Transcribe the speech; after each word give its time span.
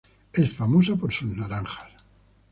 Es 0.33 0.51
famosa 0.55 0.95
por 0.95 1.13
sus 1.13 1.37
naranjas. 1.37 1.91